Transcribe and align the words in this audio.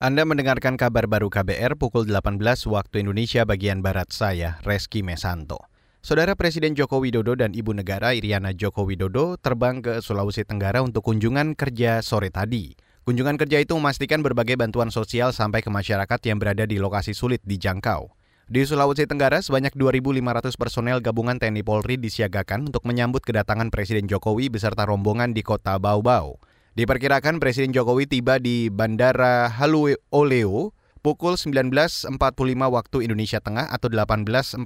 Anda 0.00 0.24
mendengarkan 0.24 0.80
kabar 0.80 1.04
baru 1.04 1.28
KBR 1.28 1.76
pukul 1.76 2.08
18 2.08 2.40
waktu 2.72 3.04
Indonesia 3.04 3.44
bagian 3.44 3.84
Barat 3.84 4.08
saya, 4.08 4.56
Reski 4.64 5.04
Mesanto. 5.04 5.60
Saudara 6.00 6.32
Presiden 6.40 6.72
Joko 6.72 7.04
Widodo 7.04 7.36
dan 7.36 7.52
Ibu 7.52 7.76
Negara 7.76 8.16
Iriana 8.16 8.56
Joko 8.56 8.88
Widodo 8.88 9.36
terbang 9.36 9.84
ke 9.84 10.00
Sulawesi 10.00 10.48
Tenggara 10.48 10.80
untuk 10.80 11.04
kunjungan 11.04 11.52
kerja 11.52 12.00
sore 12.00 12.32
tadi. 12.32 12.72
Kunjungan 13.04 13.36
kerja 13.36 13.60
itu 13.60 13.76
memastikan 13.76 14.24
berbagai 14.24 14.56
bantuan 14.56 14.88
sosial 14.88 15.36
sampai 15.36 15.60
ke 15.60 15.68
masyarakat 15.68 16.20
yang 16.24 16.40
berada 16.40 16.64
di 16.64 16.80
lokasi 16.80 17.12
sulit 17.12 17.44
dijangkau. 17.44 18.08
Di 18.48 18.64
Sulawesi 18.64 19.04
Tenggara, 19.04 19.44
sebanyak 19.44 19.76
2.500 19.76 20.56
personel 20.56 21.04
gabungan 21.04 21.36
TNI 21.36 21.60
Polri 21.60 22.00
disiagakan 22.00 22.72
untuk 22.72 22.88
menyambut 22.88 23.20
kedatangan 23.20 23.68
Presiden 23.68 24.08
Jokowi 24.08 24.48
beserta 24.48 24.88
rombongan 24.88 25.36
di 25.36 25.44
kota 25.44 25.76
Baubau. 25.76 26.40
Diperkirakan 26.80 27.44
Presiden 27.44 27.76
Jokowi 27.76 28.08
tiba 28.08 28.40
di 28.40 28.72
Bandara 28.72 29.52
Halu 29.52 30.00
Oleo 30.08 30.72
pukul 31.04 31.36
19.45 31.36 32.08
waktu 32.56 32.96
Indonesia 33.04 33.36
Tengah 33.36 33.68
atau 33.68 33.92
18.45 33.92 34.64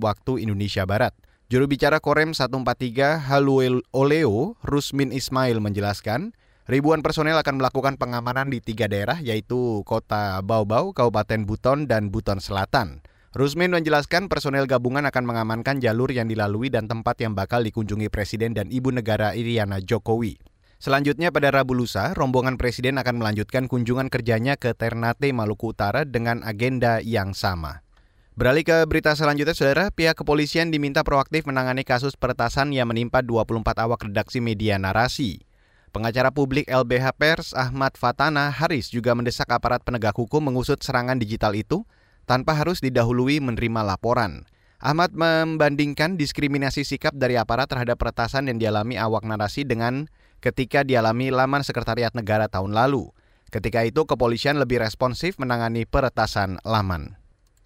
waktu 0.00 0.32
Indonesia 0.40 0.88
Barat. 0.88 1.12
Juru 1.52 1.68
bicara 1.68 2.00
Korem 2.00 2.32
143 2.32 3.28
Halu 3.28 3.84
Oleo, 3.92 4.56
Rusmin 4.64 5.12
Ismail 5.12 5.60
menjelaskan, 5.60 6.32
ribuan 6.72 7.04
personel 7.04 7.36
akan 7.36 7.60
melakukan 7.60 8.00
pengamanan 8.00 8.48
di 8.48 8.64
tiga 8.64 8.88
daerah 8.88 9.20
yaitu 9.20 9.84
Kota 9.84 10.40
Baubau, 10.40 10.96
Kabupaten 10.96 11.44
Buton, 11.44 11.84
dan 11.84 12.08
Buton 12.08 12.40
Selatan. 12.40 13.04
Rusmin 13.36 13.76
menjelaskan 13.76 14.32
personel 14.32 14.64
gabungan 14.64 15.04
akan 15.04 15.28
mengamankan 15.28 15.84
jalur 15.84 16.08
yang 16.16 16.32
dilalui 16.32 16.72
dan 16.72 16.88
tempat 16.88 17.20
yang 17.20 17.36
bakal 17.36 17.60
dikunjungi 17.60 18.08
Presiden 18.08 18.56
dan 18.56 18.72
Ibu 18.72 18.88
Negara 18.88 19.36
Iriana 19.36 19.84
Jokowi. 19.84 20.41
Selanjutnya 20.82 21.30
pada 21.30 21.54
Rabu 21.54 21.78
lusa, 21.78 22.10
rombongan 22.10 22.58
Presiden 22.58 22.98
akan 22.98 23.22
melanjutkan 23.22 23.70
kunjungan 23.70 24.10
kerjanya 24.10 24.58
ke 24.58 24.74
Ternate, 24.74 25.30
Maluku 25.30 25.70
Utara 25.70 26.02
dengan 26.02 26.42
agenda 26.42 26.98
yang 26.98 27.38
sama. 27.38 27.86
Beralih 28.34 28.66
ke 28.66 28.82
berita 28.90 29.14
selanjutnya, 29.14 29.54
Saudara, 29.54 29.94
pihak 29.94 30.18
kepolisian 30.18 30.74
diminta 30.74 31.06
proaktif 31.06 31.46
menangani 31.46 31.86
kasus 31.86 32.18
peretasan 32.18 32.74
yang 32.74 32.90
menimpa 32.90 33.22
24 33.22 33.62
awak 33.78 34.10
redaksi 34.10 34.42
media 34.42 34.74
narasi. 34.74 35.46
Pengacara 35.94 36.34
publik 36.34 36.66
LBH 36.66 37.14
Pers 37.14 37.54
Ahmad 37.54 37.94
Fatana 37.94 38.50
Haris 38.50 38.90
juga 38.90 39.14
mendesak 39.14 39.54
aparat 39.54 39.86
penegak 39.86 40.18
hukum 40.18 40.42
mengusut 40.42 40.82
serangan 40.82 41.14
digital 41.14 41.54
itu 41.54 41.86
tanpa 42.26 42.58
harus 42.58 42.82
didahului 42.82 43.38
menerima 43.38 43.86
laporan. 43.86 44.42
Ahmad 44.82 45.14
membandingkan 45.14 46.18
diskriminasi 46.18 46.82
sikap 46.82 47.14
dari 47.14 47.38
aparat 47.38 47.70
terhadap 47.70 48.02
peretasan 48.02 48.50
yang 48.50 48.58
dialami 48.58 48.98
awak 48.98 49.22
narasi 49.22 49.62
dengan 49.62 50.10
ketika 50.42 50.82
dialami 50.82 51.30
laman 51.30 51.62
Sekretariat 51.62 52.10
Negara 52.12 52.50
tahun 52.50 52.74
lalu. 52.74 53.14
Ketika 53.48 53.86
itu 53.86 54.02
kepolisian 54.02 54.58
lebih 54.58 54.82
responsif 54.82 55.38
menangani 55.38 55.86
peretasan 55.86 56.58
laman. 56.66 57.14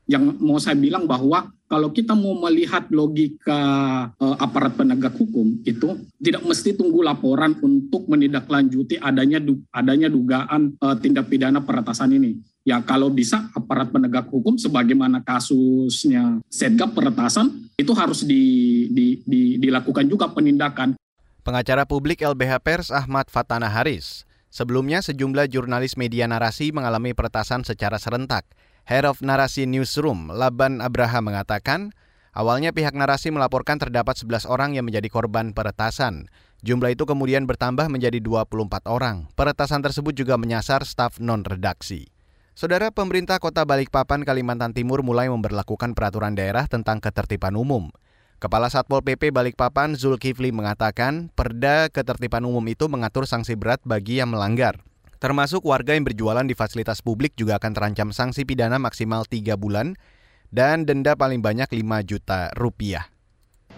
Yang 0.07 0.39
mau 0.39 0.59
saya 0.63 0.79
bilang 0.79 1.09
bahwa 1.11 1.51
kalau 1.67 1.91
kita 1.91 2.15
mau 2.15 2.39
melihat 2.47 2.87
logika 2.95 3.59
uh, 4.15 4.37
aparat 4.39 4.79
penegak 4.79 5.19
hukum 5.19 5.63
itu 5.67 5.99
tidak 6.23 6.47
mesti 6.47 6.79
tunggu 6.79 7.03
laporan 7.03 7.59
untuk 7.59 8.07
menindaklanjuti 8.07 9.03
adanya 9.03 9.43
du, 9.43 9.59
adanya 9.75 10.07
dugaan 10.07 10.79
uh, 10.79 10.95
tindak 10.95 11.27
pidana 11.27 11.59
peretasan 11.63 12.15
ini. 12.15 12.39
Ya 12.67 12.83
kalau 12.83 13.11
bisa 13.11 13.47
aparat 13.55 13.95
penegak 13.95 14.27
hukum 14.27 14.59
sebagaimana 14.59 15.23
kasusnya 15.23 16.43
setgap 16.51 16.95
peretasan 16.95 17.71
itu 17.79 17.93
harus 17.95 18.27
di, 18.27 18.87
di, 18.91 19.23
di, 19.23 19.55
dilakukan 19.63 20.09
juga 20.11 20.33
penindakan. 20.35 20.96
Pengacara 21.47 21.87
publik 21.87 22.27
LBH 22.27 22.59
Pers 22.59 22.89
Ahmad 22.91 23.31
Fatana 23.31 23.71
Haris. 23.71 24.27
Sebelumnya 24.51 24.99
sejumlah 24.99 25.47
jurnalis 25.47 25.95
media 25.95 26.27
narasi 26.27 26.75
mengalami 26.75 27.15
peretasan 27.15 27.63
secara 27.63 28.03
serentak. 28.03 28.51
Head 28.83 29.07
of 29.07 29.23
Narasi 29.23 29.63
Newsroom, 29.63 30.27
Laban 30.35 30.83
Abraham 30.83 31.31
mengatakan, 31.31 31.95
awalnya 32.35 32.75
pihak 32.75 32.99
narasi 32.99 33.31
melaporkan 33.31 33.79
terdapat 33.79 34.19
11 34.19 34.43
orang 34.51 34.75
yang 34.75 34.91
menjadi 34.91 35.07
korban 35.07 35.55
peretasan. 35.55 36.27
Jumlah 36.67 36.99
itu 36.99 37.07
kemudian 37.07 37.47
bertambah 37.47 37.87
menjadi 37.95 38.19
24 38.19 38.83
orang. 38.91 39.31
Peretasan 39.39 39.87
tersebut 39.87 40.19
juga 40.19 40.35
menyasar 40.35 40.83
staf 40.83 41.23
non-redaksi. 41.23 42.11
Saudara 42.59 42.91
pemerintah 42.91 43.39
Kota 43.39 43.63
Balikpapan, 43.63 44.27
Kalimantan 44.27 44.75
Timur 44.75 45.07
mulai 45.07 45.31
memperlakukan 45.31 45.95
peraturan 45.95 46.35
daerah 46.35 46.67
tentang 46.67 46.99
ketertiban 46.99 47.55
umum. 47.55 47.95
Kepala 48.37 48.69
Satpol 48.69 49.01
PP 49.01 49.33
Balikpapan 49.33 49.97
Zulkifli 49.97 50.53
mengatakan 50.53 51.33
perda 51.33 51.89
ketertiban 51.89 52.45
umum 52.45 52.61
itu 52.69 52.85
mengatur 52.85 53.25
sanksi 53.25 53.57
berat 53.57 53.81
bagi 53.81 54.21
yang 54.21 54.29
melanggar. 54.29 54.77
Termasuk 55.17 55.65
warga 55.65 55.97
yang 55.97 56.05
berjualan 56.05 56.45
di 56.45 56.53
fasilitas 56.53 57.01
publik 57.01 57.33
juga 57.33 57.57
akan 57.57 57.73
terancam 57.73 58.13
sanksi 58.13 58.45
pidana 58.45 58.77
maksimal 58.77 59.25
3 59.25 59.57
bulan 59.57 59.97
dan 60.53 60.85
denda 60.85 61.17
paling 61.17 61.41
banyak 61.41 61.65
5 61.65 61.81
juta 62.05 62.53
rupiah. 62.53 63.09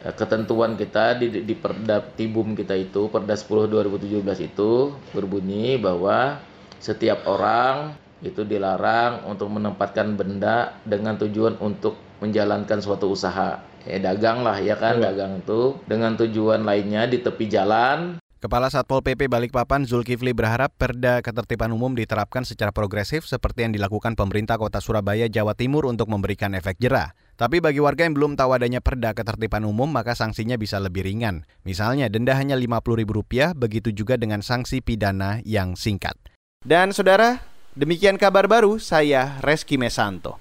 Ketentuan 0.02 0.74
kita 0.74 1.14
di, 1.14 1.46
di 1.46 1.54
Perda 1.54 2.02
Tibum 2.18 2.58
kita 2.58 2.74
itu, 2.74 3.06
Perda 3.14 3.38
10 3.38 3.70
2017 3.70 4.42
itu 4.42 4.90
berbunyi 5.14 5.78
bahwa 5.78 6.42
setiap 6.82 7.30
orang 7.30 7.94
itu 8.26 8.42
dilarang 8.42 9.22
untuk 9.30 9.54
menempatkan 9.54 10.18
benda 10.18 10.82
dengan 10.82 11.14
tujuan 11.14 11.62
untuk 11.62 11.94
menjalankan 12.18 12.82
suatu 12.82 13.14
usaha 13.14 13.62
eh 13.88 13.98
dagang 13.98 14.44
lah 14.44 14.60
ya 14.60 14.76
kan 14.76 15.00
ya. 15.00 15.10
dagang 15.10 15.40
itu 15.40 15.80
dengan 15.88 16.14
tujuan 16.20 16.62
lainnya 16.62 17.08
di 17.08 17.24
tepi 17.24 17.48
jalan 17.48 18.20
Kepala 18.38 18.70
Satpol 18.70 19.02
PP 19.02 19.26
Balikpapan 19.26 19.82
Zulkifli 19.82 20.30
berharap 20.30 20.70
perda 20.78 21.18
ketertiban 21.26 21.74
umum 21.74 21.90
diterapkan 21.98 22.46
secara 22.46 22.70
progresif 22.70 23.26
seperti 23.26 23.66
yang 23.66 23.74
dilakukan 23.74 24.14
pemerintah 24.14 24.54
kota 24.54 24.78
Surabaya, 24.78 25.26
Jawa 25.26 25.58
Timur 25.58 25.90
untuk 25.90 26.06
memberikan 26.06 26.54
efek 26.54 26.78
jerah. 26.78 27.18
Tapi 27.34 27.58
bagi 27.58 27.82
warga 27.82 28.06
yang 28.06 28.14
belum 28.14 28.38
tahu 28.38 28.54
adanya 28.54 28.78
perda 28.78 29.10
ketertiban 29.10 29.66
umum, 29.66 29.90
maka 29.90 30.14
sanksinya 30.14 30.54
bisa 30.54 30.78
lebih 30.78 31.02
ringan. 31.02 31.50
Misalnya 31.66 32.06
denda 32.06 32.38
hanya 32.38 32.54
Rp50.000, 32.54 33.58
begitu 33.58 33.90
juga 33.90 34.14
dengan 34.14 34.38
sanksi 34.38 34.86
pidana 34.86 35.42
yang 35.42 35.74
singkat. 35.74 36.14
Dan 36.62 36.94
saudara, 36.94 37.42
demikian 37.74 38.22
kabar 38.22 38.46
baru, 38.46 38.78
saya 38.78 39.42
Reski 39.42 39.82
Mesanto. 39.82 40.38